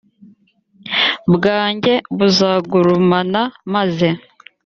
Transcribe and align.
bwanjye 1.33 1.93
buzagurumana 2.17 3.41
maze 3.73 4.09